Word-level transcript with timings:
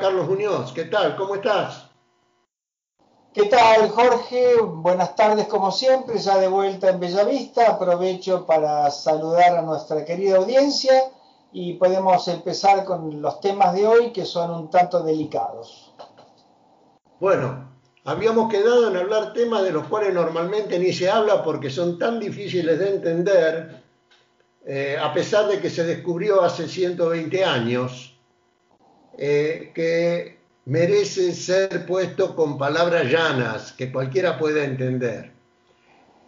Hola 0.00 0.08
Carlos 0.08 0.28
Muñoz, 0.28 0.72
¿qué 0.72 0.84
tal? 0.84 1.14
¿Cómo 1.14 1.34
estás? 1.34 1.90
¿Qué 3.34 3.44
tal 3.50 3.90
Jorge? 3.90 4.56
Buenas 4.62 5.14
tardes 5.14 5.46
como 5.46 5.70
siempre, 5.70 6.18
ya 6.18 6.38
de 6.38 6.48
vuelta 6.48 6.88
en 6.88 7.00
Bellavista. 7.00 7.72
Aprovecho 7.72 8.46
para 8.46 8.90
saludar 8.90 9.58
a 9.58 9.60
nuestra 9.60 10.02
querida 10.06 10.38
audiencia 10.38 10.94
y 11.52 11.74
podemos 11.74 12.26
empezar 12.28 12.86
con 12.86 13.20
los 13.20 13.42
temas 13.42 13.74
de 13.74 13.86
hoy 13.86 14.10
que 14.10 14.24
son 14.24 14.50
un 14.52 14.70
tanto 14.70 15.02
delicados. 15.02 15.92
Bueno, 17.20 17.70
habíamos 18.06 18.50
quedado 18.50 18.88
en 18.88 18.96
hablar 18.96 19.34
temas 19.34 19.64
de 19.64 19.72
los 19.72 19.86
cuales 19.86 20.14
normalmente 20.14 20.78
ni 20.78 20.94
se 20.94 21.10
habla 21.10 21.44
porque 21.44 21.68
son 21.68 21.98
tan 21.98 22.18
difíciles 22.18 22.78
de 22.78 22.88
entender, 22.88 23.82
eh, 24.64 24.96
a 24.98 25.12
pesar 25.12 25.46
de 25.46 25.60
que 25.60 25.68
se 25.68 25.84
descubrió 25.84 26.42
hace 26.42 26.66
120 26.66 27.44
años, 27.44 28.09
eh, 29.18 29.72
que 29.74 30.38
merece 30.66 31.32
ser 31.32 31.86
puesto 31.86 32.34
con 32.36 32.56
palabras 32.56 33.10
llanas 33.10 33.72
que 33.72 33.90
cualquiera 33.90 34.38
pueda 34.38 34.64
entender. 34.64 35.32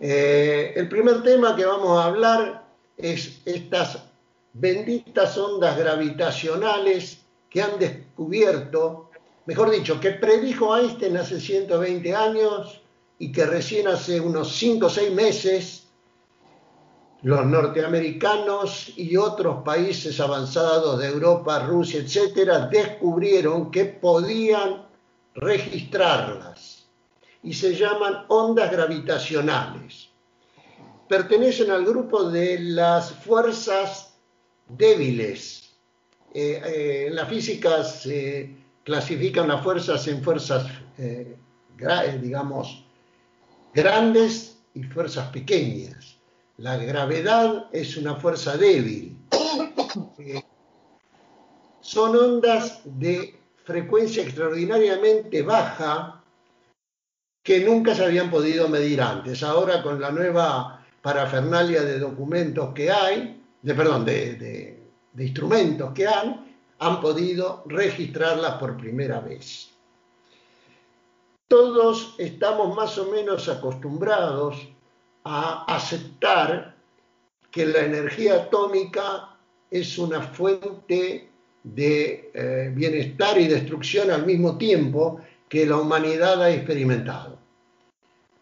Eh, 0.01 0.73
el 0.75 0.89
primer 0.89 1.23
tema 1.23 1.55
que 1.55 1.65
vamos 1.65 2.01
a 2.01 2.07
hablar 2.07 2.67
es 2.97 3.41
estas 3.45 4.03
benditas 4.53 5.39
ondas 5.39 5.79
gravitacionales 5.79 7.23
que 7.49 7.63
han 7.63 7.79
descubierto, 7.79 9.11
mejor 9.47 9.71
dicho, 9.71 10.01
que 10.01 10.13
predijo 10.13 10.77
Einstein 10.77 11.17
hace 11.17 11.41
120 11.41 12.15
años 12.15 12.83
y 13.19 13.31
que 13.31 13.47
recién 13.47 13.87
hace 13.87 14.21
unos 14.21 14.57
5 14.57 14.87
o 14.87 14.91
6 14.91 15.13
meses 15.13 15.82
los 17.23 17.47
norteamericanos 17.47 18.93
y 18.97 19.17
otros 19.17 19.63
países 19.63 20.19
avanzados 20.19 20.99
de 20.99 21.09
Europa, 21.09 21.61
Rusia, 21.61 22.01
etcétera, 22.01 22.67
descubrieron 22.67 23.71
que 23.71 23.85
podían 23.85 24.87
registrarlas 25.35 26.89
y 27.43 27.53
se 27.55 27.77
llaman 27.77 28.25
ondas 28.29 28.71
gravitacionales. 28.71 30.09
Pertenecen 31.09 31.71
al 31.71 31.85
grupo 31.85 32.25
de 32.25 32.59
las 32.59 33.13
fuerzas 33.13 34.15
débiles. 34.69 35.75
Eh, 36.35 36.63
eh, 36.65 37.05
en 37.09 37.15
la 37.15 37.27
física 37.27 37.85
se 37.85 38.57
clasifican 38.83 39.49
las 39.49 39.63
fuerzas 39.63 40.09
en 40.09 40.23
fuerzas, 40.23 40.67
eh, 40.99 41.37
digamos, 42.21 42.85
grandes 43.75 44.59
y 44.75 44.83
fuerzas 44.85 45.29
pequeñas. 45.29 46.02
La 46.59 46.77
gravedad 46.77 47.69
es 47.73 47.97
una 47.97 48.17
fuerza 48.17 48.57
débil. 48.57 49.17
Eh, 50.19 50.43
son 51.81 52.17
ondas 52.17 52.81
de 52.85 53.39
frecuencia 53.65 54.23
extraordinariamente 54.23 55.43
baja 55.43 56.23
que 57.43 57.61
nunca 57.65 57.95
se 57.95 58.05
habían 58.05 58.31
podido 58.31 58.69
medir 58.69 59.01
antes. 59.01 59.43
Ahora 59.43 59.83
con 59.83 60.01
la 60.01 60.11
nueva 60.11 60.85
parafernalia 61.01 61.83
de 61.83 61.99
documentos 61.99 62.73
que 62.73 62.91
hay, 62.91 63.43
de, 63.61 63.75
perdón, 63.75 64.05
de, 64.05 64.83
de 65.13 65.25
instrumentos 65.25 65.93
que 65.93 66.07
han, 66.07 66.57
han 66.79 67.01
podido 67.01 67.65
registrarlas 67.67 68.55
por 68.55 68.77
primera 68.77 69.21
vez. 69.21 69.71
Todos 71.49 72.15
estamos 72.19 72.75
más 72.75 72.97
o 72.99 73.11
menos 73.11 73.49
acostumbrados 73.49 74.69
a 75.25 75.65
aceptar 75.75 76.75
que 77.51 77.67
la 77.67 77.81
energía 77.81 78.35
atómica 78.35 79.37
es 79.71 79.99
una 79.99 80.21
fuente 80.23 81.29
de 81.63 82.31
eh, 82.35 82.73
bienestar 82.75 83.39
y 83.39 83.47
destrucción 83.47 84.11
al 84.11 84.27
mismo 84.27 84.59
tiempo 84.59 85.21
que 85.49 85.67
la 85.67 85.77
humanidad 85.77 86.43
ha 86.43 86.51
experimentado. 86.51 87.39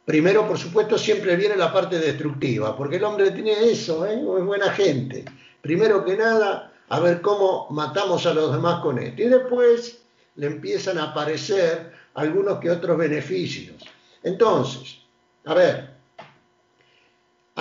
Primero, 0.05 0.47
por 0.47 0.59
supuesto, 0.59 0.97
siempre 0.97 1.37
viene 1.37 1.57
la 1.57 1.73
parte 1.73 1.99
destructiva, 1.99 2.77
porque 2.77 2.97
el 2.97 3.05
hombre 3.05 3.31
tiene 3.31 3.53
eso, 3.71 4.07
¿eh? 4.07 4.15
es 4.15 4.45
buena 4.45 4.71
gente. 4.71 5.25
Primero 5.61 6.05
que 6.05 6.17
nada, 6.17 6.73
a 6.89 7.01
ver 7.01 7.21
cómo 7.21 7.69
matamos 7.71 8.27
a 8.27 8.35
los 8.35 8.53
demás 8.53 8.81
con 8.81 8.99
esto. 8.99 9.23
Y 9.23 9.27
después 9.27 10.03
le 10.37 10.47
empiezan 10.47 10.99
a 10.99 11.11
aparecer 11.11 11.93
algunos 12.15 12.59
que 12.59 12.71
otros 12.71 12.97
beneficios. 12.97 13.77
Entonces, 14.23 14.99
a 15.45 15.55
ver, 15.55 16.00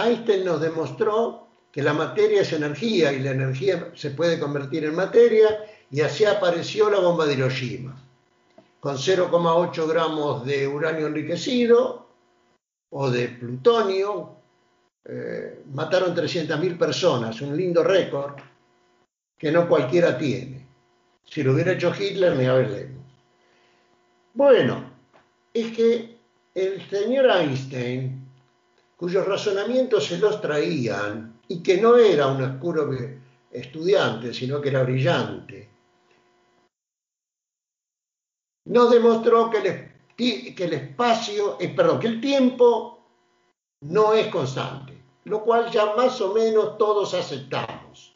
Einstein 0.06 0.46
nos 0.46 0.62
demostró 0.62 1.48
que 1.72 1.84
la 1.84 1.94
materia 1.94 2.42
es 2.42 2.54
energía 2.54 3.12
y 3.12 3.20
la 3.20 3.32
energía 3.32 3.92
se 3.96 4.12
puede 4.12 4.40
convertir 4.40 4.86
en 4.86 4.96
materia 4.96 5.66
y 5.92 6.02
así 6.02 6.26
apareció 6.26 6.90
la 6.90 7.00
bomba 7.00 7.26
de 7.26 7.34
Hiroshima, 7.34 7.96
con 8.80 8.96
0,8 8.96 9.88
gramos 9.88 10.46
de 10.46 10.68
uranio 10.68 11.08
enriquecido 11.08 12.08
o 12.90 13.10
de 13.10 13.28
plutonio. 13.30 14.36
Eh, 15.06 15.64
mataron 15.74 16.16
300.000 16.16 16.78
personas, 16.78 17.42
un 17.42 17.56
lindo 17.56 17.84
récord 17.84 18.36
que 19.38 19.52
no 19.52 19.68
cualquiera 19.68 20.18
tiene. 20.18 20.68
Si 21.26 21.44
lo 21.44 21.54
hubiera 21.54 21.72
hecho 21.72 21.94
Hitler, 21.98 22.36
ni 22.36 22.46
hablemos. 22.46 23.04
Bueno, 24.34 24.92
es 25.54 25.76
que 25.76 26.18
el 26.54 26.90
señor 26.90 27.30
Einstein 27.30 28.29
cuyos 29.00 29.26
razonamientos 29.26 30.08
se 30.08 30.18
los 30.18 30.42
traían 30.42 31.40
y 31.48 31.64
que 31.64 31.78
no 31.78 31.96
era 31.96 32.28
un 32.28 32.44
oscuro 32.44 32.92
estudiante, 33.50 34.34
sino 34.34 34.60
que 34.60 34.68
era 34.68 34.84
brillante, 34.84 35.70
nos 38.66 38.92
demostró 38.92 39.50
que 39.50 39.58
el, 40.58 40.74
espacio, 40.74 41.56
eh, 41.62 41.74
que 42.02 42.08
el 42.08 42.20
tiempo 42.20 43.00
no 43.86 44.14
es 44.14 44.28
constante, 44.28 45.02
lo 45.24 45.46
cual 45.46 45.72
ya 45.72 45.96
más 45.96 46.20
o 46.20 46.34
menos 46.34 46.78
todos 46.78 47.14
aceptamos. 47.14 48.14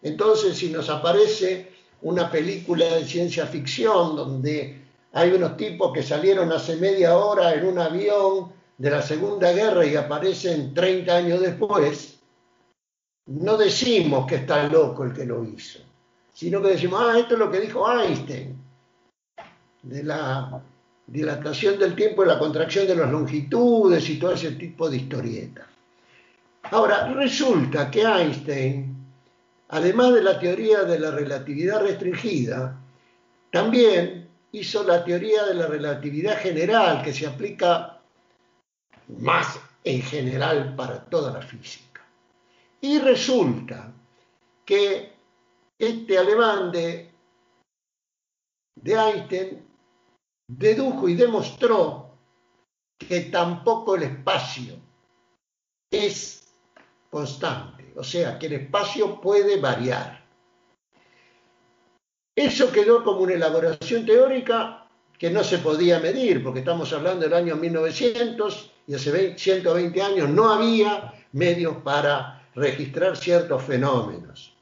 Entonces, 0.00 0.56
si 0.56 0.70
nos 0.70 0.88
aparece 0.88 1.70
una 2.00 2.30
película 2.30 2.86
de 2.86 3.04
ciencia 3.04 3.46
ficción 3.46 4.16
donde 4.16 4.86
hay 5.12 5.32
unos 5.32 5.58
tipos 5.58 5.92
que 5.92 6.02
salieron 6.02 6.50
hace 6.50 6.76
media 6.76 7.14
hora 7.18 7.52
en 7.52 7.66
un 7.66 7.78
avión 7.78 8.57
de 8.78 8.90
la 8.90 9.02
Segunda 9.02 9.52
Guerra 9.52 9.84
y 9.84 9.96
aparecen 9.96 10.72
30 10.72 11.16
años 11.16 11.40
después, 11.40 12.20
no 13.26 13.56
decimos 13.56 14.26
que 14.26 14.36
está 14.36 14.68
loco 14.68 15.04
el 15.04 15.12
que 15.12 15.26
lo 15.26 15.44
hizo, 15.44 15.80
sino 16.32 16.62
que 16.62 16.68
decimos, 16.68 17.02
ah, 17.04 17.18
esto 17.18 17.34
es 17.34 17.40
lo 17.40 17.50
que 17.50 17.60
dijo 17.60 17.92
Einstein, 17.92 18.56
de 19.82 20.02
la 20.04 20.62
dilatación 21.06 21.78
del 21.78 21.94
tiempo 21.94 22.22
y 22.22 22.28
la 22.28 22.38
contracción 22.38 22.86
de 22.86 22.94
las 22.94 23.10
longitudes 23.10 24.08
y 24.08 24.18
todo 24.18 24.32
ese 24.32 24.52
tipo 24.52 24.88
de 24.88 24.98
historietas. 24.98 25.66
Ahora, 26.70 27.12
resulta 27.14 27.90
que 27.90 28.02
Einstein, 28.02 28.94
además 29.68 30.14
de 30.14 30.22
la 30.22 30.38
teoría 30.38 30.84
de 30.84 31.00
la 31.00 31.10
relatividad 31.10 31.82
restringida, 31.82 32.78
también 33.50 34.28
hizo 34.52 34.84
la 34.84 35.04
teoría 35.04 35.44
de 35.46 35.54
la 35.54 35.66
relatividad 35.66 36.38
general 36.38 37.02
que 37.02 37.12
se 37.12 37.26
aplica 37.26 37.97
más 39.08 39.60
en 39.84 40.02
general 40.02 40.74
para 40.76 41.04
toda 41.04 41.32
la 41.32 41.42
física. 41.42 42.04
Y 42.80 42.98
resulta 42.98 43.92
que 44.64 45.12
este 45.78 46.18
alemán 46.18 46.70
de, 46.70 47.10
de 48.76 48.92
Einstein 48.92 49.66
dedujo 50.46 51.08
y 51.08 51.14
demostró 51.14 52.10
que 52.98 53.22
tampoco 53.22 53.94
el 53.94 54.02
espacio 54.04 54.74
es 55.90 56.52
constante, 57.10 57.92
o 57.96 58.04
sea, 58.04 58.38
que 58.38 58.46
el 58.46 58.52
espacio 58.54 59.20
puede 59.20 59.60
variar. 59.60 60.24
Eso 62.36 62.70
quedó 62.70 63.02
como 63.02 63.20
una 63.20 63.34
elaboración 63.34 64.04
teórica 64.04 64.88
que 65.18 65.30
no 65.30 65.42
se 65.42 65.58
podía 65.58 65.98
medir, 65.98 66.42
porque 66.42 66.60
estamos 66.60 66.92
hablando 66.92 67.24
del 67.24 67.34
año 67.34 67.56
1900 67.56 68.72
y 68.88 68.94
hace 68.94 69.38
120 69.38 70.02
años 70.02 70.30
no 70.30 70.50
había 70.50 71.12
medios 71.32 71.76
para 71.84 72.48
registrar 72.54 73.18
ciertos 73.18 73.62
fenómenos. 73.62 74.56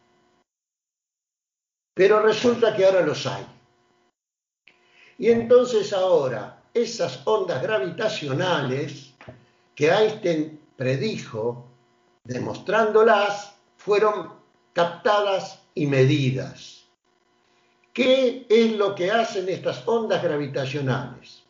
Pero 1.94 2.20
resulta 2.20 2.74
que 2.74 2.84
ahora 2.84 3.02
los 3.02 3.24
hay. 3.24 3.46
Y 5.18 5.30
entonces 5.30 5.92
ahora 5.92 6.60
esas 6.74 7.22
ondas 7.24 7.62
gravitacionales 7.62 9.14
que 9.76 9.90
Einstein 9.90 10.60
predijo, 10.76 11.68
demostrándolas, 12.24 13.54
fueron 13.76 14.32
captadas 14.72 15.62
y 15.74 15.86
medidas. 15.86 16.84
¿Qué 17.92 18.44
es 18.50 18.72
lo 18.76 18.94
que 18.96 19.10
hacen 19.10 19.48
estas 19.48 19.86
ondas 19.86 20.22
gravitacionales? 20.22 21.45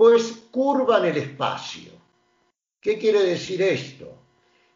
Pues 0.00 0.46
curvan 0.50 1.04
el 1.04 1.18
espacio. 1.18 1.92
¿Qué 2.80 2.96
quiere 2.96 3.22
decir 3.22 3.60
esto? 3.60 4.16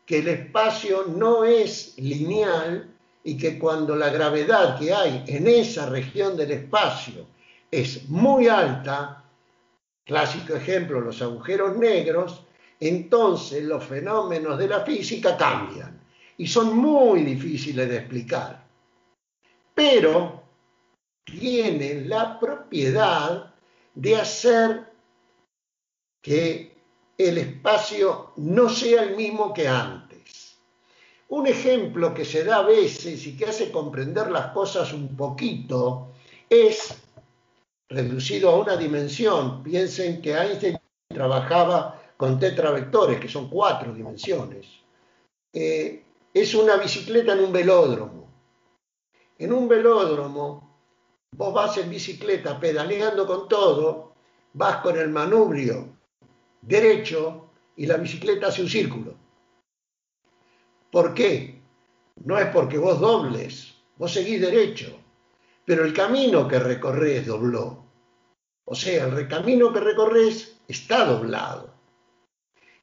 Que 0.05 0.19
el 0.19 0.29
espacio 0.29 1.07
no 1.07 1.47
es 1.47 1.95
lineal 1.97 2.95
y 3.23 3.35
que 3.39 3.59
cuando 3.59 3.97
la 3.97 4.11
gravedad 4.11 4.79
que 4.79 4.93
hay 4.93 5.25
en 5.27 5.47
esa 5.49 5.89
región 5.89 6.37
del 6.37 6.51
espacio 6.51 7.27
es 7.71 8.07
muy 8.11 8.49
alta, 8.49 9.25
clásico 10.05 10.57
ejemplo, 10.57 11.01
los 11.01 11.23
agujeros 11.23 11.75
negros, 11.79 12.45
entonces 12.79 13.65
los 13.65 13.83
fenómenos 13.83 14.59
de 14.59 14.69
la 14.69 14.81
física 14.81 15.39
cambian 15.39 16.03
y 16.37 16.47
son 16.47 16.77
muy 16.77 17.23
difíciles 17.23 17.89
de 17.89 17.97
explicar. 17.97 18.63
Pero 19.75 20.43
tienen 21.25 22.11
la 22.11 22.39
propiedad 22.39 23.55
de 23.95 24.17
hacer 24.17 24.94
que 26.25 26.75
el 27.19 27.37
espacio 27.37 28.33
no 28.37 28.71
sea 28.71 29.03
el 29.03 29.15
mismo 29.15 29.53
que 29.53 29.69
antes. 29.69 30.57
Un 31.29 31.47
ejemplo 31.47 32.15
que 32.15 32.25
se 32.25 32.45
da 32.45 32.57
a 32.57 32.63
veces 32.63 33.27
y 33.27 33.37
que 33.37 33.45
hace 33.45 33.71
comprender 33.71 34.31
las 34.31 34.47
cosas 34.53 34.95
un 34.95 35.15
poquito 35.15 36.15
es 36.49 36.97
reducido 37.91 38.51
a 38.51 38.57
una 38.59 38.77
dimensión. 38.79 39.63
Piensen 39.63 40.23
que 40.23 40.33
Einstein 40.33 40.79
trabajaba 41.09 42.03
con 42.17 42.39
tetravectores, 42.39 43.21
que 43.21 43.29
son 43.29 43.51
cuatro 43.51 43.93
dimensiones. 43.93 44.67
Eh, 45.53 46.05
es 46.33 46.55
una 46.55 46.77
bicicleta 46.79 47.35
en 47.35 47.41
un 47.41 47.53
velódromo. 47.53 48.33
En 49.37 49.53
un 49.53 49.69
velódromo, 49.69 50.79
vos 51.33 51.53
vas 51.53 51.77
en 51.77 51.91
bicicleta 51.91 52.59
pedaleando 52.59 53.27
con 53.27 53.47
todo, 53.47 54.15
vas 54.55 54.79
con 54.79 54.99
el 54.99 55.11
manubrio 55.11 55.94
derecho 56.67 57.51
y 57.77 57.87
la 57.87 57.97
bicicleta 57.97 58.49
hace 58.49 58.63
un 58.63 58.69
círculo. 58.69 59.15
¿Por 60.91 61.15
qué? 61.15 61.61
No 62.25 62.39
es 62.39 62.47
porque 62.47 62.79
vos 62.79 63.01
dobles, 63.01 63.75
vos 63.97 64.13
seguís 64.13 64.41
derecho, 64.41 64.97
pero 65.65 65.85
el 65.85 65.93
camino 65.93 66.47
que 66.47 66.59
recorres 66.59 67.27
dobló. 67.27 67.85
O 68.67 68.75
sea, 68.75 69.07
el 69.07 69.29
camino 69.29 69.73
que 69.73 69.81
recorres 69.81 70.61
está 70.69 71.05
doblado. 71.05 71.75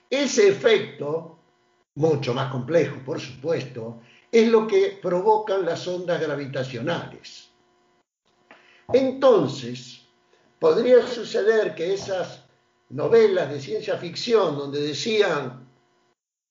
Ese 0.09 0.49
efecto, 0.49 1.39
mucho 1.95 2.33
más 2.33 2.51
complejo, 2.51 2.97
por 3.05 3.19
supuesto, 3.19 4.01
es 4.31 4.47
lo 4.49 4.67
que 4.67 4.99
provocan 5.01 5.65
las 5.65 5.87
ondas 5.87 6.21
gravitacionales. 6.21 7.49
Entonces, 8.93 10.05
podría 10.59 11.07
suceder 11.07 11.75
que 11.75 11.93
esas 11.93 12.40
novelas 12.91 13.49
de 13.49 13.59
ciencia 13.59 13.97
ficción 13.97 14.57
donde 14.57 14.81
decían 14.81 15.69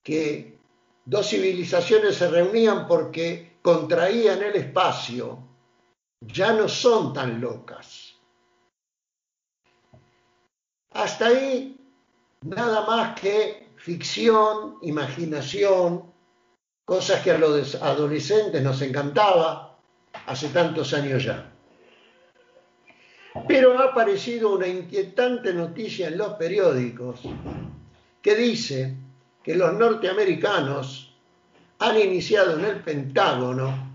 que 0.03 0.59
dos 1.05 1.29
civilizaciones 1.29 2.15
se 2.15 2.29
reunían 2.29 2.87
porque 2.87 3.57
contraían 3.61 4.41
el 4.41 4.55
espacio, 4.55 5.47
ya 6.21 6.53
no 6.53 6.67
son 6.67 7.13
tan 7.13 7.39
locas. 7.39 8.15
Hasta 10.91 11.27
ahí 11.27 11.77
nada 12.41 12.85
más 12.85 13.19
que 13.19 13.71
ficción, 13.77 14.77
imaginación, 14.81 16.11
cosas 16.85 17.21
que 17.21 17.31
a 17.31 17.37
los 17.37 17.75
adolescentes 17.75 18.61
nos 18.61 18.81
encantaba 18.81 19.79
hace 20.25 20.49
tantos 20.49 20.93
años 20.93 21.23
ya. 21.23 21.50
Pero 23.47 23.79
ha 23.79 23.85
aparecido 23.85 24.55
una 24.55 24.67
inquietante 24.67 25.53
noticia 25.53 26.07
en 26.07 26.17
los 26.17 26.33
periódicos 26.33 27.21
que 28.21 28.35
dice 28.35 28.95
que 29.43 29.55
los 29.55 29.73
norteamericanos 29.73 31.15
han 31.79 31.99
iniciado 31.99 32.59
en 32.59 32.65
el 32.65 32.83
Pentágono 32.83 33.91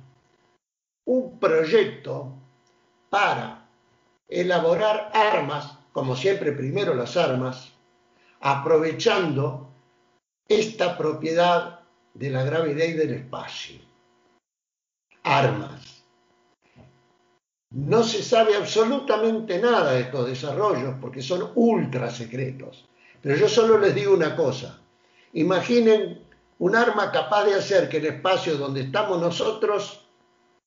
un 1.04 1.38
proyecto 1.38 2.32
para 3.10 3.68
elaborar 4.28 5.10
armas, 5.14 5.78
como 5.92 6.16
siempre 6.16 6.52
primero 6.52 6.94
las 6.94 7.16
armas, 7.16 7.72
aprovechando 8.40 9.70
esta 10.48 10.96
propiedad 10.96 11.80
de 12.14 12.30
la 12.30 12.42
gravedad 12.42 12.86
y 12.86 12.92
del 12.94 13.14
espacio. 13.14 13.78
Armas. 15.22 15.85
No 17.70 18.02
se 18.02 18.22
sabe 18.22 18.56
absolutamente 18.56 19.58
nada 19.58 19.92
de 19.92 20.00
estos 20.02 20.28
desarrollos 20.28 20.94
porque 21.00 21.22
son 21.22 21.50
ultra 21.54 22.10
secretos. 22.10 22.88
Pero 23.20 23.36
yo 23.36 23.48
solo 23.48 23.78
les 23.78 23.94
digo 23.94 24.14
una 24.14 24.36
cosa. 24.36 24.80
Imaginen 25.32 26.24
un 26.58 26.76
arma 26.76 27.10
capaz 27.10 27.44
de 27.44 27.54
hacer 27.54 27.88
que 27.88 27.98
el 27.98 28.06
espacio 28.06 28.56
donde 28.56 28.82
estamos 28.82 29.20
nosotros 29.20 30.06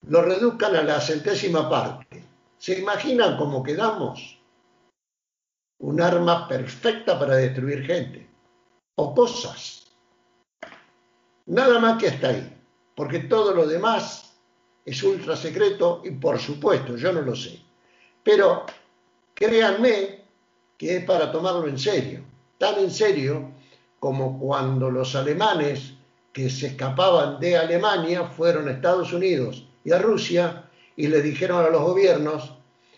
lo 0.08 0.22
reduzcan 0.22 0.76
a 0.76 0.84
la 0.84 1.00
centésima 1.00 1.70
parte. 1.70 2.24
¿Se 2.58 2.80
imaginan 2.80 3.38
cómo 3.38 3.64
quedamos? 3.64 4.40
un 5.80 6.02
arma 6.02 6.48
perfecta 6.48 7.18
para 7.18 7.36
destruir 7.36 7.86
gente 7.86 8.30
o 8.96 9.16
cosas. 9.16 9.88
Nada 11.46 11.80
más 11.80 11.98
que 12.00 12.10
hasta 12.10 12.30
ahí, 12.30 12.58
porque 12.96 13.20
todo 13.20 13.54
lo 13.54 13.66
demás 13.66 14.29
es 14.90 15.04
ultra 15.04 15.36
secreto 15.36 16.02
y 16.04 16.12
por 16.12 16.40
supuesto 16.40 16.96
yo 16.98 17.14
no 17.14 17.22
lo 17.22 17.36
sé. 17.36 17.60
Pero 18.24 18.66
créanme 19.34 20.26
que 20.78 20.98
es 20.98 21.06
para 21.06 21.32
tomarlo 21.32 21.68
en 21.68 21.78
serio, 21.78 22.22
tan 22.58 22.80
en 22.80 22.90
serio 22.90 23.52
como 24.00 24.40
cuando 24.40 24.90
los 24.90 25.16
alemanes 25.16 25.94
que 26.34 26.50
se 26.50 26.68
escapaban 26.68 27.40
de 27.40 27.58
Alemania 27.58 28.24
fueron 28.26 28.68
a 28.68 28.72
Estados 28.72 29.14
Unidos 29.14 29.68
y 29.84 29.92
a 29.92 30.00
Rusia 30.00 30.70
y 30.96 31.08
le 31.08 31.22
dijeron 31.22 31.66
a 31.66 31.70
los 31.70 31.82
gobiernos, 31.82 32.54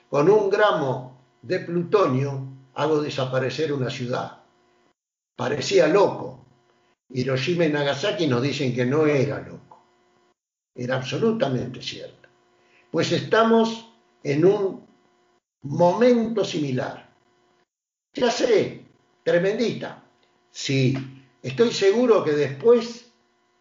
con 0.10 0.30
un 0.30 0.50
gramo 0.50 1.18
de 1.42 1.60
plutonio 1.60 2.48
hago 2.76 3.02
desaparecer 3.02 3.74
una 3.74 3.90
ciudad. 3.90 4.40
Parecía 5.36 5.88
loco. 5.88 6.46
Hiroshima 7.10 7.66
y 7.66 7.70
Nagasaki 7.70 8.28
nos 8.28 8.42
dicen 8.42 8.74
que 8.74 8.86
no 8.86 9.06
era 9.06 9.40
loco. 9.40 9.71
Era 10.76 10.96
absolutamente 10.96 11.82
cierto. 11.82 12.30
Pues 12.92 13.12
estamos 13.12 13.88
en 14.24 14.46
un 14.46 14.86
momento 15.64 16.44
similar. 16.44 17.10
Ya 18.14 18.32
sé, 18.32 18.86
tremendita. 19.24 20.04
Sí, 20.50 20.98
estoy 21.42 21.72
seguro 21.72 22.24
que 22.24 22.32
después 22.32 23.12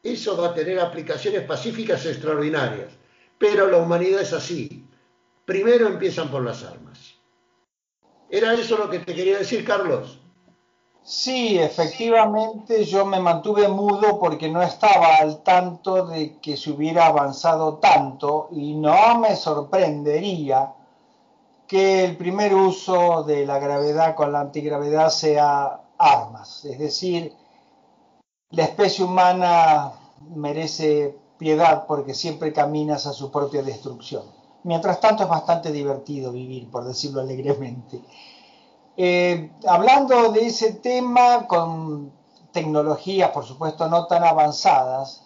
eso 0.02 0.36
va 0.36 0.48
a 0.48 0.54
tener 0.54 0.80
aplicaciones 0.80 1.42
pacíficas 1.42 2.06
extraordinarias. 2.06 2.92
Pero 3.38 3.68
la 3.68 3.78
humanidad 3.78 4.20
es 4.20 4.32
así. 4.32 4.84
Primero 5.44 5.86
empiezan 5.86 6.30
por 6.30 6.44
las 6.44 6.62
armas. 6.62 7.16
¿Era 8.28 8.54
eso 8.54 8.78
lo 8.78 8.88
que 8.88 9.00
te 9.00 9.14
quería 9.14 9.38
decir, 9.38 9.64
Carlos? 9.64 10.20
Sí, 11.10 11.58
efectivamente 11.58 12.84
yo 12.84 13.04
me 13.04 13.18
mantuve 13.18 13.66
mudo 13.66 14.20
porque 14.20 14.48
no 14.48 14.62
estaba 14.62 15.16
al 15.16 15.42
tanto 15.42 16.06
de 16.06 16.38
que 16.38 16.56
se 16.56 16.70
hubiera 16.70 17.06
avanzado 17.06 17.78
tanto 17.78 18.46
y 18.52 18.74
no 18.74 19.18
me 19.18 19.34
sorprendería 19.34 20.72
que 21.66 22.04
el 22.04 22.16
primer 22.16 22.54
uso 22.54 23.24
de 23.24 23.44
la 23.44 23.58
gravedad 23.58 24.14
con 24.14 24.30
la 24.30 24.38
antigravedad 24.40 25.10
sea 25.10 25.80
armas. 25.98 26.64
Es 26.64 26.78
decir, 26.78 27.34
la 28.50 28.62
especie 28.62 29.04
humana 29.04 29.90
merece 30.36 31.18
piedad 31.38 31.86
porque 31.88 32.14
siempre 32.14 32.52
caminas 32.52 33.06
a 33.08 33.12
su 33.12 33.32
propia 33.32 33.64
destrucción. 33.64 34.22
Mientras 34.62 35.00
tanto 35.00 35.24
es 35.24 35.28
bastante 35.28 35.72
divertido 35.72 36.30
vivir, 36.30 36.70
por 36.70 36.84
decirlo 36.84 37.20
alegremente. 37.20 38.00
Eh, 39.02 39.50
hablando 39.66 40.30
de 40.30 40.48
ese 40.48 40.74
tema 40.74 41.46
con 41.46 42.12
tecnologías, 42.52 43.30
por 43.30 43.46
supuesto, 43.46 43.88
no 43.88 44.06
tan 44.06 44.24
avanzadas, 44.24 45.22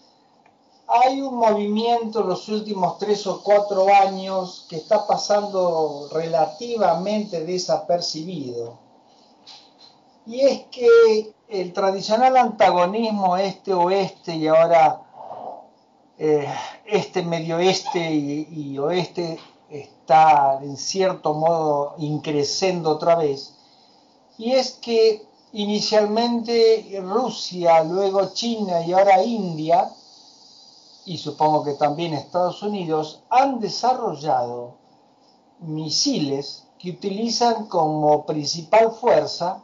hay 0.87 1.21
un 1.21 1.35
movimiento 1.35 2.21
en 2.21 2.29
los 2.29 2.49
últimos 2.49 2.99
tres 2.99 3.27
o 3.27 3.43
cuatro 3.43 3.93
años 3.93 4.65
que 4.69 4.77
está 4.77 5.09
pasando 5.09 6.09
relativamente 6.13 7.45
desapercibido. 7.45 8.79
Y 10.25 10.43
es 10.43 10.61
que 10.71 11.35
el 11.49 11.73
tradicional 11.73 12.37
antagonismo 12.37 13.37
este-oeste 13.37 14.37
y 14.37 14.47
ahora 14.47 15.01
eh, 16.17 16.47
este 16.87 17.25
medio 17.25 17.59
este 17.59 18.15
y, 18.15 18.79
oeste 18.79 19.37
está 19.69 20.61
en 20.63 20.77
cierto 20.77 21.35
modo 21.35 21.97
increciendo 21.99 22.93
otra 22.93 23.17
vez, 23.17 23.54
y 24.39 24.53
es 24.53 24.73
que 24.73 25.27
inicialmente 25.53 27.01
Rusia, 27.03 27.85
luego 27.85 28.33
China 28.33 28.85
y 28.85 28.93
ahora 28.93 29.23
India, 29.23 29.91
y 31.05 31.19
supongo 31.19 31.65
que 31.65 31.75
también 31.75 32.15
Estados 32.15 32.63
Unidos, 32.63 33.23
han 33.31 33.61
desarrollado 33.61 34.75
misiles 35.61 36.65
que 36.79 36.91
utilizan 36.91 37.67
como 37.67 38.27
principal 38.27 38.91
fuerza 38.93 39.63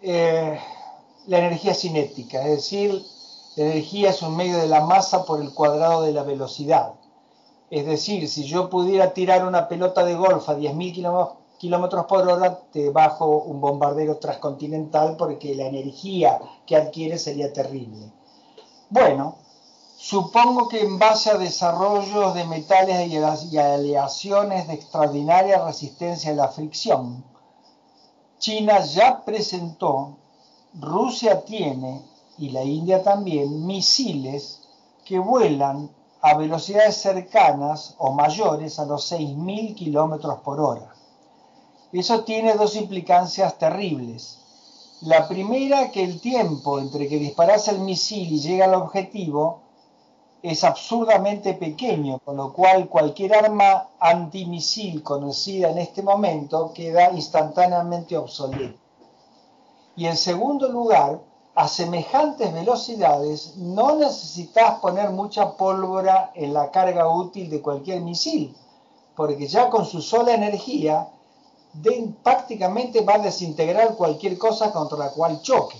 eh, 0.00 0.60
la 1.26 1.38
energía 1.38 1.74
cinética, 1.74 2.42
es 2.42 2.56
decir, 2.56 3.04
La 3.56 3.64
energía 3.64 4.10
es 4.10 4.20
un 4.20 4.36
medio 4.36 4.58
de 4.58 4.66
la 4.66 4.80
masa 4.80 5.24
por 5.24 5.40
el 5.40 5.54
cuadrado 5.54 6.02
de 6.02 6.12
la 6.12 6.24
velocidad. 6.24 6.94
Es 7.70 7.86
decir, 7.86 8.28
si 8.28 8.44
yo 8.44 8.68
pudiera 8.68 9.14
tirar 9.14 9.46
una 9.46 9.68
pelota 9.68 10.04
de 10.04 10.16
golf 10.16 10.48
a 10.48 10.56
10.000 10.56 10.92
kilómetros 10.92 11.43
por 12.08 12.28
hora, 12.28 12.60
bajo 12.92 13.26
un 13.26 13.60
bombardero 13.60 14.16
transcontinental 14.18 15.16
porque 15.16 15.54
la 15.54 15.66
energía 15.66 16.40
que 16.66 16.76
adquiere 16.76 17.18
sería 17.18 17.52
terrible. 17.52 18.12
Bueno, 18.90 19.36
supongo 19.96 20.68
que 20.68 20.82
en 20.82 20.98
base 20.98 21.30
a 21.30 21.38
desarrollos 21.38 22.34
de 22.34 22.44
metales 22.44 23.08
y 23.52 23.58
aleaciones 23.58 24.68
de 24.68 24.74
extraordinaria 24.74 25.64
resistencia 25.64 26.32
a 26.32 26.34
la 26.34 26.48
fricción, 26.48 27.24
China 28.38 28.80
ya 28.80 29.24
presentó, 29.24 30.18
Rusia 30.74 31.44
tiene 31.44 32.02
y 32.36 32.50
la 32.50 32.62
India 32.62 33.02
también 33.02 33.64
misiles 33.64 34.68
que 35.04 35.18
vuelan 35.18 35.90
a 36.20 36.34
velocidades 36.34 36.96
cercanas 36.96 37.94
o 37.98 38.12
mayores 38.12 38.78
a 38.78 38.86
los 38.86 39.12
6.000 39.12 39.74
kilómetros 39.74 40.38
por 40.40 40.60
hora. 40.60 40.93
Eso 41.94 42.24
tiene 42.24 42.54
dos 42.54 42.74
implicancias 42.74 43.56
terribles. 43.56 44.40
La 45.02 45.28
primera, 45.28 45.92
que 45.92 46.02
el 46.02 46.20
tiempo 46.20 46.80
entre 46.80 47.06
que 47.06 47.18
disparase 47.18 47.70
el 47.70 47.78
misil 47.78 48.32
y 48.32 48.40
llega 48.40 48.64
al 48.64 48.74
objetivo 48.74 49.60
es 50.42 50.64
absurdamente 50.64 51.54
pequeño, 51.54 52.18
con 52.18 52.36
lo 52.36 52.52
cual 52.52 52.88
cualquier 52.88 53.36
arma 53.36 53.90
antimisil 54.00 55.04
conocida 55.04 55.70
en 55.70 55.78
este 55.78 56.02
momento 56.02 56.72
queda 56.74 57.12
instantáneamente 57.12 58.16
obsoleta. 58.16 58.76
Y 59.94 60.06
en 60.06 60.16
segundo 60.16 60.68
lugar, 60.68 61.20
a 61.54 61.68
semejantes 61.68 62.52
velocidades 62.52 63.56
no 63.56 63.94
necesitas 63.94 64.80
poner 64.80 65.10
mucha 65.10 65.56
pólvora 65.56 66.32
en 66.34 66.54
la 66.54 66.72
carga 66.72 67.08
útil 67.08 67.48
de 67.50 67.62
cualquier 67.62 68.00
misil, 68.00 68.52
porque 69.14 69.46
ya 69.46 69.70
con 69.70 69.86
su 69.86 70.02
sola 70.02 70.34
energía 70.34 71.08
prácticamente 72.22 73.00
va 73.00 73.14
a 73.14 73.18
desintegrar 73.18 73.94
cualquier 73.96 74.38
cosa 74.38 74.72
contra 74.72 74.98
la 74.98 75.10
cual 75.10 75.40
choque. 75.42 75.78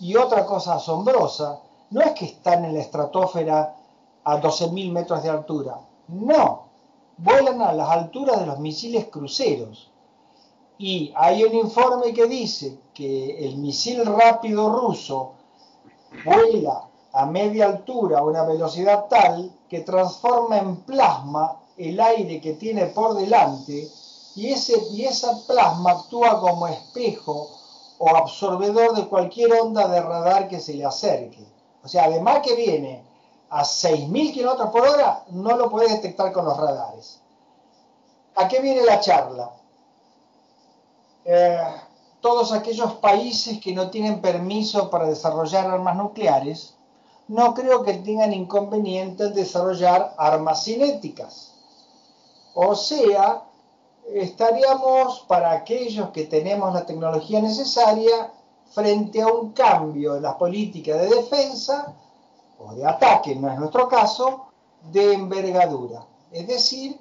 Y 0.00 0.16
otra 0.16 0.44
cosa 0.44 0.74
asombrosa, 0.74 1.60
no 1.90 2.00
es 2.00 2.12
que 2.12 2.24
están 2.26 2.64
en 2.64 2.74
la 2.74 2.80
estratosfera 2.80 3.76
a 4.24 4.40
12.000 4.40 4.90
metros 4.90 5.22
de 5.22 5.30
altura, 5.30 5.78
no, 6.08 6.64
vuelan 7.18 7.62
a 7.62 7.72
las 7.72 7.88
alturas 7.88 8.40
de 8.40 8.46
los 8.46 8.58
misiles 8.58 9.06
cruceros. 9.06 9.90
Y 10.78 11.12
hay 11.14 11.44
un 11.44 11.54
informe 11.54 12.12
que 12.12 12.26
dice 12.26 12.78
que 12.92 13.46
el 13.46 13.58
misil 13.58 14.04
rápido 14.04 14.70
ruso 14.70 15.32
vuela 16.24 16.88
a 17.12 17.26
media 17.26 17.66
altura 17.66 18.18
a 18.18 18.24
una 18.24 18.44
velocidad 18.44 19.06
tal 19.08 19.52
que 19.68 19.80
transforma 19.80 20.58
en 20.58 20.76
plasma 20.78 21.60
el 21.76 22.00
aire 22.00 22.40
que 22.40 22.54
tiene 22.54 22.86
por 22.86 23.14
delante 23.14 23.88
y, 24.36 24.52
ese, 24.52 24.74
y 24.90 25.04
esa 25.04 25.38
plasma 25.46 25.92
actúa 25.92 26.40
como 26.40 26.66
espejo 26.66 27.50
o 27.98 28.08
absorbedor 28.08 28.94
de 28.94 29.06
cualquier 29.06 29.52
onda 29.52 29.88
de 29.88 30.00
radar 30.00 30.48
que 30.48 30.60
se 30.60 30.74
le 30.74 30.84
acerque. 30.84 31.46
O 31.82 31.88
sea, 31.88 32.04
además 32.04 32.40
que 32.42 32.54
viene 32.54 33.04
a 33.50 33.62
6.000 33.62 34.32
kilómetros 34.32 34.70
por 34.70 34.88
hora, 34.88 35.24
no 35.30 35.56
lo 35.56 35.70
puedes 35.70 35.92
detectar 35.92 36.32
con 36.32 36.44
los 36.44 36.56
radares. 36.56 37.20
¿A 38.36 38.48
qué 38.48 38.60
viene 38.60 38.82
la 38.82 39.00
charla? 39.00 39.52
Eh, 41.24 41.62
todos 42.20 42.52
aquellos 42.52 42.94
países 42.94 43.60
que 43.60 43.72
no 43.72 43.90
tienen 43.90 44.20
permiso 44.20 44.90
para 44.90 45.06
desarrollar 45.06 45.66
armas 45.66 45.96
nucleares, 45.96 46.74
no 47.28 47.54
creo 47.54 47.82
que 47.82 47.94
tengan 47.94 48.32
inconveniente 48.32 49.24
en 49.24 49.34
desarrollar 49.34 50.14
armas 50.18 50.64
cinéticas. 50.64 51.54
O 52.54 52.74
sea, 52.74 53.42
estaríamos 54.12 55.20
para 55.28 55.52
aquellos 55.52 56.10
que 56.10 56.24
tenemos 56.24 56.74
la 56.74 56.84
tecnología 56.84 57.40
necesaria 57.40 58.30
frente 58.72 59.22
a 59.22 59.28
un 59.28 59.52
cambio 59.52 60.16
en 60.16 60.22
la 60.22 60.36
política 60.36 60.96
de 60.96 61.08
defensa 61.08 61.94
o 62.58 62.74
de 62.74 62.86
ataque, 62.86 63.34
no 63.36 63.50
es 63.50 63.58
nuestro 63.58 63.88
caso, 63.88 64.46
de 64.92 65.14
envergadura. 65.14 66.04
Es 66.30 66.46
decir, 66.46 66.98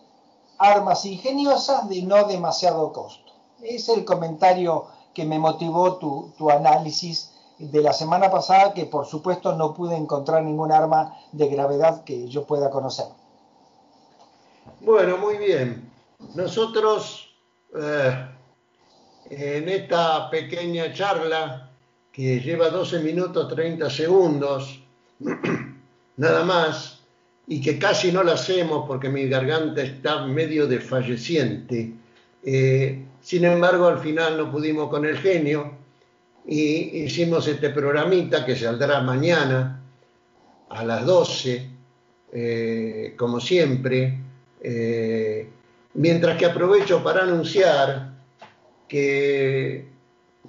armas 0.57 1.05
ingeniosas 1.05 1.89
de 1.89 2.01
no 2.03 2.25
demasiado 2.25 2.93
costo 2.93 3.23
es 3.63 3.89
el 3.89 4.05
comentario 4.05 4.85
que 5.13 5.25
me 5.25 5.39
motivó 5.39 5.97
tu, 5.97 6.49
análisis 6.49 7.31
de 7.57 7.81
la 7.81 7.93
semana 7.93 8.29
pasada, 8.29 8.73
que 8.73 8.85
por 8.85 9.05
supuesto 9.05 9.55
no 9.55 9.73
pude 9.73 9.95
encontrar 9.95 10.43
ningún 10.43 10.71
arma 10.71 11.17
de 11.31 11.47
gravedad 11.47 12.03
que 12.03 12.27
yo 12.27 12.45
pueda 12.45 12.69
conocer. 12.69 13.05
Bueno, 14.81 15.17
muy 15.17 15.37
bien. 15.37 15.92
Nosotros 16.35 17.29
eh, 17.79 18.27
en 19.29 19.69
esta 19.69 20.29
pequeña 20.29 20.93
charla 20.93 21.71
que 22.11 22.39
lleva 22.39 22.69
12 22.69 22.99
minutos 22.99 23.53
30 23.53 23.89
segundos, 23.89 24.79
nada 26.17 26.43
más, 26.43 26.99
y 27.47 27.59
que 27.59 27.79
casi 27.79 28.11
no 28.11 28.23
la 28.23 28.33
hacemos 28.33 28.85
porque 28.87 29.09
mi 29.09 29.27
garganta 29.27 29.81
está 29.81 30.25
medio 30.25 30.67
desfalleciente, 30.67 31.93
eh, 32.43 33.05
sin 33.21 33.45
embargo, 33.45 33.87
al 33.87 33.99
final 33.99 34.37
no 34.37 34.51
pudimos 34.51 34.89
con 34.89 35.05
el 35.05 35.17
genio 35.17 35.71
y 36.45 37.03
hicimos 37.03 37.47
este 37.47 37.69
programita 37.69 38.45
que 38.45 38.55
saldrá 38.55 38.99
mañana 39.01 39.81
a 40.69 40.83
las 40.83 41.05
12, 41.05 41.69
eh, 42.33 43.13
como 43.17 43.39
siempre, 43.39 44.19
mientras 45.93 46.37
que 46.37 46.45
aprovecho 46.45 47.03
para 47.03 47.23
anunciar 47.23 48.13
que 48.87 49.87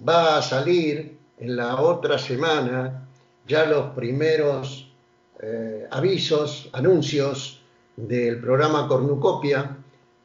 va 0.06 0.38
a 0.38 0.42
salir 0.42 1.18
en 1.38 1.56
la 1.56 1.80
otra 1.80 2.18
semana 2.18 3.08
ya 3.46 3.66
los 3.66 3.94
primeros 3.94 4.92
eh, 5.40 5.86
avisos, 5.90 6.70
anuncios 6.72 7.60
del 7.96 8.40
programa 8.40 8.88
Cornucopia 8.88 9.76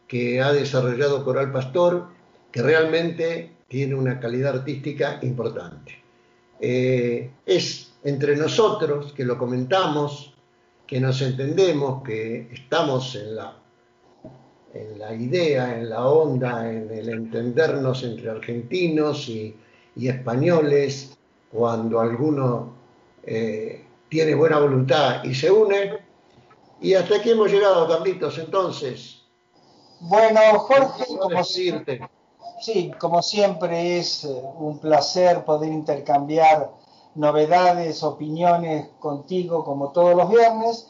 que 0.08 0.42
ha 0.42 0.52
desarrollado 0.54 1.24
Coral 1.24 1.52
Pastor 1.52 2.08
que 2.52 2.62
realmente 2.62 3.52
tiene 3.68 3.96
una 3.96 4.20
calidad 4.20 4.58
artística 4.58 5.20
importante. 5.22 5.96
Eh, 6.60 7.30
es 7.46 7.94
entre 8.04 8.36
nosotros 8.36 9.14
que 9.14 9.24
lo 9.24 9.38
comentamos, 9.38 10.34
que 10.88 11.00
nos 11.00 11.22
entendemos, 11.22 12.02
que 12.04 12.50
estamos 12.52 13.16
en 13.16 13.36
la, 13.36 13.56
en 14.74 15.00
la 15.00 15.14
idea, 15.14 15.78
en 15.78 15.90
la 15.90 16.08
onda, 16.08 16.70
en 16.70 16.92
el 16.92 17.10
entendernos 17.10 18.04
entre 18.04 18.30
argentinos 18.30 19.28
y, 19.30 19.56
españoles, 19.96 21.18
cuando 21.52 22.00
alguno 22.00 22.74
eh, 23.24 23.86
tiene 24.08 24.34
buena 24.36 24.60
voluntad 24.60 25.24
y 25.24 25.34
se 25.34 25.52
une. 25.52 25.98
Y 26.80 26.94
hasta 26.94 27.18
aquí 27.18 27.32
hemos 27.32 27.52
llegado, 27.52 27.88
Carlitos, 27.88 28.38
entonces. 28.38 29.24
Bueno, 30.00 30.40
Jorge, 30.60 31.06
como 31.08 31.28
decirte? 31.30 32.00
Sí, 32.62 32.92
como 33.00 33.22
siempre 33.22 34.00
es 34.00 34.24
eh, 34.24 34.42
un 34.58 34.80
placer 34.80 35.44
poder 35.46 35.72
intercambiar 35.72 36.72
novedades, 37.16 38.04
opiniones 38.04 38.90
contigo 39.00 39.64
como 39.64 39.92
todos 39.92 40.16
los 40.16 40.30
viernes. 40.30 40.88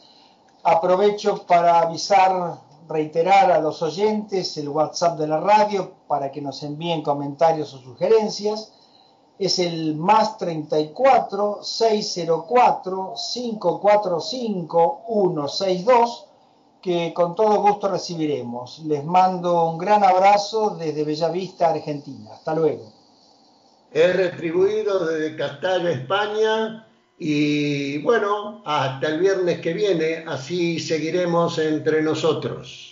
Aprovecho 0.62 1.44
para 1.46 1.80
avisar, 1.80 2.58
reiterar 2.90 3.52
a 3.52 3.60
los 3.60 3.80
oyentes 3.82 4.56
el 4.56 4.68
WhatsApp 4.68 5.18
de 5.18 5.28
la 5.28 5.40
radio 5.40 5.92
para 6.08 6.30
que 6.30 6.42
nos 6.42 6.62
envíen 6.62 7.02
comentarios 7.02 7.72
o 7.74 7.78
sugerencias. 7.78 8.72
Es 9.38 9.58
el 9.58 9.96
más 9.96 10.36
34 10.36 11.60
604 11.62 13.14
545 13.32 15.02
162 15.06 16.26
que 16.82 17.12
con 17.14 17.34
todo 17.34 17.60
gusto 17.62 17.88
recibiremos. 17.88 18.80
Les 18.80 19.04
mando 19.04 19.70
un 19.70 19.78
gran 19.78 20.02
abrazo 20.02 20.76
desde 20.78 21.04
Bellavista, 21.04 21.68
Argentina. 21.70 22.32
Hasta 22.32 22.54
luego. 22.54 22.92
He 23.92 24.12
retribuido 24.12 25.04
desde 25.04 25.36
Castalla, 25.36 25.90
España, 25.90 26.86
y 27.22 27.98
bueno, 27.98 28.62
hasta 28.64 29.08
el 29.08 29.20
viernes 29.20 29.60
que 29.60 29.74
viene, 29.74 30.24
así 30.26 30.80
seguiremos 30.80 31.58
entre 31.58 32.02
nosotros. 32.02 32.89